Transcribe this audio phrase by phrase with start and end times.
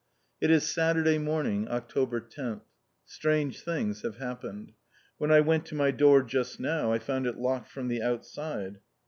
[0.41, 2.63] It is Saturday morning, October 10th.
[3.05, 4.71] Strange things have happened.
[5.19, 8.79] When I went to my door just now, I found it locked from the outside.